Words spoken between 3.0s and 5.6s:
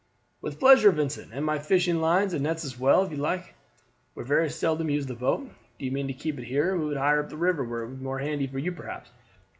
if you like. We very seldom use the boat.